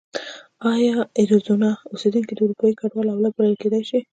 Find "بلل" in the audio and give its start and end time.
3.37-3.55